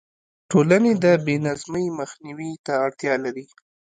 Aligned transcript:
ټولنې 0.51 0.91
د 1.03 1.05
بې 1.25 1.35
نظمۍ 1.45 1.85
مخنیوي 1.99 2.51
ته 2.65 2.73
اړتیا 2.85 3.13
لري. 3.25 3.45